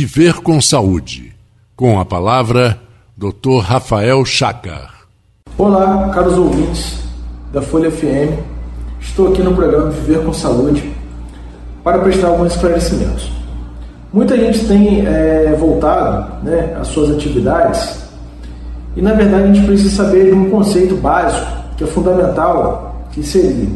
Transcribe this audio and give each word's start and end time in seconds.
Viver 0.00 0.40
com 0.40 0.58
Saúde. 0.62 1.36
Com 1.76 2.00
a 2.00 2.06
palavra, 2.06 2.80
Dr. 3.14 3.58
Rafael 3.62 4.24
Chacar. 4.24 4.94
Olá, 5.58 6.08
caros 6.14 6.38
ouvintes 6.38 7.00
da 7.52 7.60
Folha 7.60 7.90
FM. 7.90 8.32
Estou 8.98 9.28
aqui 9.28 9.42
no 9.42 9.54
programa 9.54 9.90
Viver 9.90 10.24
com 10.24 10.32
Saúde 10.32 10.90
para 11.84 11.98
prestar 11.98 12.28
alguns 12.28 12.54
esclarecimentos. 12.54 13.30
Muita 14.10 14.38
gente 14.38 14.66
tem 14.66 15.06
é, 15.06 15.54
voltado 15.60 16.46
né, 16.46 16.74
às 16.80 16.88
suas 16.88 17.10
atividades 17.10 18.02
e, 18.96 19.02
na 19.02 19.12
verdade, 19.12 19.50
a 19.50 19.52
gente 19.52 19.66
precisa 19.66 20.02
saber 20.02 20.30
de 20.30 20.32
um 20.32 20.48
conceito 20.48 20.96
básico 20.96 21.46
que 21.76 21.84
é 21.84 21.86
fundamental, 21.86 23.04
que 23.12 23.22
seria 23.22 23.68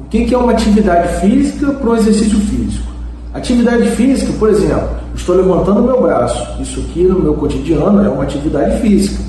o 0.00 0.08
que 0.08 0.34
é 0.34 0.38
uma 0.38 0.52
atividade 0.52 1.20
física 1.20 1.72
para 1.74 1.90
um 1.90 1.94
exercício 1.94 2.40
físico. 2.40 2.86
Atividade 3.34 3.90
física, 3.90 4.32
por 4.38 4.48
exemplo, 4.48 4.95
estou 5.26 5.36
levantando 5.36 5.82
meu 5.82 6.00
braço. 6.00 6.62
Isso 6.62 6.80
aqui 6.80 7.02
no 7.02 7.18
meu 7.18 7.34
cotidiano 7.34 8.04
é 8.04 8.08
uma 8.08 8.22
atividade 8.22 8.80
física. 8.80 9.22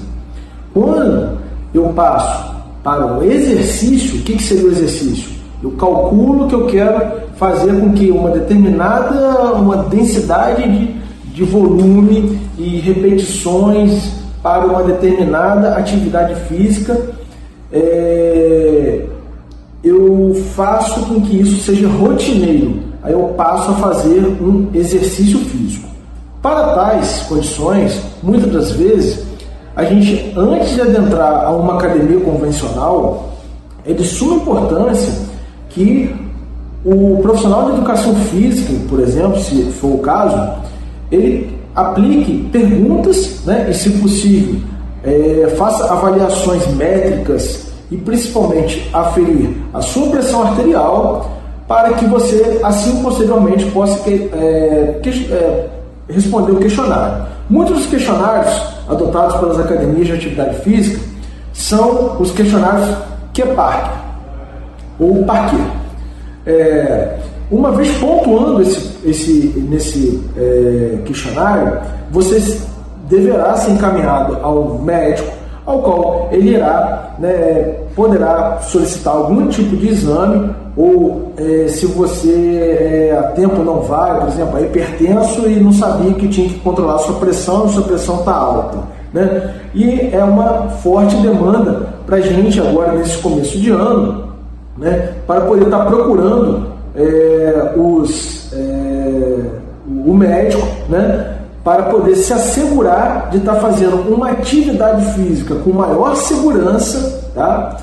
Quando 0.72 1.39
eu 1.73 1.85
passo 1.89 2.55
para 2.84 3.05
um 3.08 3.23
exercício, 3.23 4.20
o 4.20 4.22
que, 4.22 4.34
que 4.34 4.44
seria 4.44 4.66
o 4.66 4.72
exercício? 4.72 5.31
Eu 5.62 5.72
calculo 5.72 6.48
que 6.48 6.53
eu 6.53 6.67
quero 6.67 7.02
fazer 7.36 7.80
com 7.80 7.94
que 7.94 8.12
uma 8.12 8.30
determinada 8.30 9.53
uma 9.53 9.77
densidade 9.86 10.62
de, 10.63 10.95
de 11.34 11.44
volume 11.44 12.39
e 12.59 12.80
repetições 12.80 14.11
para 14.44 14.67
uma 14.67 14.84
determinada 14.84 15.75
atividade 15.75 16.36
física, 16.41 16.95
é, 17.72 19.03
eu 19.84 20.36
faço 20.55 21.02
com 21.08 21.22
que 21.22 21.41
isso 21.41 21.64
seja 21.64 21.88
rotineiro. 21.88 22.81
Aí 23.02 23.14
eu 23.14 23.34
passo 23.36 23.72
a 23.72 23.75
fazer 23.75 24.20
um 24.41 24.70
exercício 24.73 25.39
físico. 25.39 25.87
Para 26.41 26.76
tais 26.76 27.26
condições, 27.27 28.02
muitas 28.22 28.52
das 28.52 28.72
vezes, 28.72 29.26
a 29.76 29.84
gente, 29.84 30.34
antes 30.36 30.70
de 30.75 30.81
adentrar 30.81 31.45
a 31.45 31.52
uma 31.52 31.75
academia 31.75 32.20
convencional, 32.20 33.34
é 33.86 33.94
de 33.94 34.03
suma 34.03 34.36
importância 34.38 35.14
que 35.70 36.14
o 36.86 37.20
profissional 37.22 37.66
de 37.66 37.78
educação 37.78 38.16
física, 38.16 38.73
por 38.88 39.00
exemplo, 39.00 39.39
se 39.39 39.64
for 39.73 39.95
o 39.95 39.98
caso, 40.00 40.64
ele 41.11 41.58
aplique 41.76 42.50
perguntas 42.52 43.45
né, 43.45 43.67
e, 43.70 43.73
se 43.73 43.89
possível, 43.92 44.59
é, 45.04 45.54
faça 45.58 45.92
avaliações 45.92 46.66
métricas 46.76 47.67
e 47.92 47.98
principalmente 47.98 48.89
aferir 48.94 49.56
a 49.73 49.81
sua 49.81 50.08
pressão 50.09 50.44
arterial 50.44 51.31
para 51.67 51.94
que 51.94 52.06
você, 52.06 52.59
assim 52.64 53.02
posteriormente, 53.04 53.66
possa 53.72 54.09
é, 54.09 55.00
é, 55.31 55.70
responder 56.09 56.52
o 56.52 56.58
questionário. 56.58 57.25
Muitos 57.50 57.77
dos 57.77 57.88
questionários 57.88 58.53
adotados 58.88 59.38
pelas 59.38 59.59
academias 59.59 60.08
de 60.08 60.14
atividade 60.14 60.59
física 60.61 60.99
são 61.53 62.17
os 62.19 62.31
questionários 62.31 62.89
QPARC 63.33 63.91
ou 64.99 65.23
Parquet. 65.23 65.64
É, 66.45 67.17
uma 67.49 67.72
vez 67.72 67.97
pontuando 67.97 68.61
esse, 68.61 68.97
esse, 69.05 69.66
nesse 69.69 70.23
é, 70.38 70.99
questionário, 71.05 71.80
você 72.11 72.59
deverá 73.09 73.55
ser 73.55 73.71
encaminhado 73.71 74.38
ao 74.42 74.80
médico, 74.80 75.31
ao 75.68 75.80
qual 75.80 76.30
ele 76.32 76.52
irá, 76.56 77.12
né, 77.20 77.76
poderá 77.94 78.60
solicitar 78.62 79.14
algum 79.14 79.48
tipo 79.50 79.76
de 79.76 79.90
exame, 79.90 80.50
ou 80.78 81.34
é, 81.36 81.68
se 81.68 81.86
você 81.88 83.12
é, 83.12 83.18
a 83.18 83.23
tempo 83.32 83.62
não 83.64 83.82
vai, 83.82 84.18
por 84.18 84.30
exemplo, 84.30 84.58
é 84.58 84.62
hipertenso 84.62 85.45
e 85.48 85.60
não 85.60 85.73
sabia 85.73 86.14
que 86.14 86.30
tinha 86.30 86.48
que 86.48 86.60
controlar 86.60 87.00
sua 87.00 87.16
pressão, 87.16 87.68
sua 87.68 87.84
pressão 87.84 88.20
está 88.20 88.34
alta. 88.34 88.78
Né? 89.12 89.56
E 89.73 90.10
é 90.14 90.23
uma 90.23 90.70
forte 90.82 91.18
demanda 91.18 91.90
para 92.06 92.18
a 92.18 92.22
gente 92.22 92.60
agora 92.62 92.94
nesse 92.94 93.18
começo 93.18 93.58
de 93.58 93.70
ano, 93.70 94.27
né, 94.77 95.16
para 95.26 95.42
poder 95.42 95.66
estar 95.66 95.80
tá 95.80 95.86
procurando 95.86 96.67
é, 96.95 97.73
os, 97.76 98.54
é, 98.54 99.39
o 99.86 100.14
médico, 100.14 100.66
né, 100.88 101.27
para 101.67 101.83
poder 101.83 102.16
se 102.16 102.32
assegurar 102.32 103.28
de 103.30 103.39
estar 103.39 103.55
tá 103.55 103.60
fazendo 103.60 103.98
uma 104.10 104.30
atividade 104.30 105.04
física 105.16 105.54
com 105.55 105.73
maior 105.73 106.16
segurança, 106.16 107.30
tá, 107.36 107.76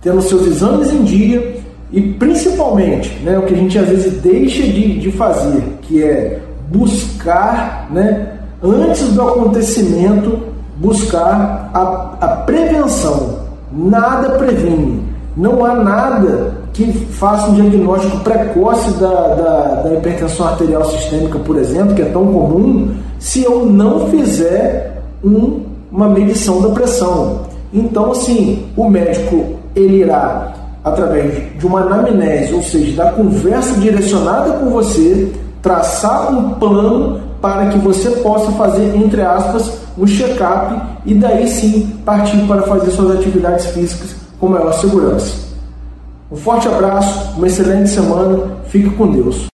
tendo 0.00 0.22
seus 0.22 0.46
exames 0.46 0.92
em 0.92 1.02
dia 1.02 1.56
e 1.90 2.00
principalmente 2.00 3.12
né, 3.24 3.36
o 3.36 3.42
que 3.42 3.52
a 3.52 3.56
gente 3.56 3.76
às 3.76 3.88
vezes 3.88 4.22
deixa 4.22 4.62
de, 4.62 5.00
de 5.00 5.10
fazer, 5.10 5.60
que 5.82 6.04
é 6.04 6.38
buscar, 6.70 7.88
né, 7.90 8.34
antes 8.62 9.08
do 9.08 9.20
acontecimento, 9.22 10.38
buscar 10.76 11.68
a, 11.74 12.14
a 12.20 12.28
prevenção. 12.46 13.40
Nada 13.72 14.38
previne. 14.38 15.02
Não 15.36 15.64
há 15.64 15.74
nada 15.74 16.52
que 16.72 16.92
faça 16.92 17.48
um 17.48 17.54
diagnóstico 17.54 18.20
precoce 18.20 18.90
da, 18.98 19.08
da, 19.08 19.82
da, 19.82 19.94
hipertensão 19.94 20.46
arterial 20.46 20.84
sistêmica, 20.84 21.38
por 21.38 21.56
exemplo, 21.56 21.94
que 21.94 22.02
é 22.02 22.06
tão 22.06 22.26
comum, 22.26 22.94
se 23.18 23.42
eu 23.42 23.64
não 23.64 24.08
fizer 24.08 25.02
um, 25.24 25.62
uma 25.90 26.08
medição 26.08 26.60
da 26.60 26.68
pressão. 26.70 27.40
Então, 27.72 28.12
assim, 28.12 28.66
o 28.76 28.88
médico 28.88 29.56
ele 29.74 30.00
irá, 30.00 30.52
através 30.84 31.58
de 31.58 31.66
uma 31.66 31.80
anamnese, 31.80 32.52
ou 32.52 32.62
seja, 32.62 33.02
da 33.02 33.12
conversa 33.12 33.78
direcionada 33.80 34.52
com 34.52 34.70
você, 34.70 35.32
traçar 35.62 36.30
um 36.32 36.50
plano 36.54 37.20
para 37.40 37.66
que 37.66 37.78
você 37.78 38.10
possa 38.10 38.52
fazer, 38.52 38.94
entre 38.96 39.22
aspas, 39.22 39.72
um 39.96 40.06
check-up 40.06 40.80
e 41.06 41.14
daí 41.14 41.46
sim 41.48 41.90
partir 42.04 42.38
para 42.46 42.62
fazer 42.62 42.90
suas 42.90 43.18
atividades 43.18 43.66
físicas 43.66 44.22
com 44.42 44.48
maior 44.48 44.72
segurança. 44.72 45.36
Um 46.28 46.34
forte 46.34 46.66
abraço, 46.66 47.36
uma 47.36 47.46
excelente 47.46 47.88
semana, 47.90 48.56
fique 48.66 48.90
com 48.90 49.08
Deus. 49.08 49.46